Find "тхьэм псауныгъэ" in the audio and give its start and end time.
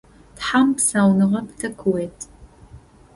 0.37-1.39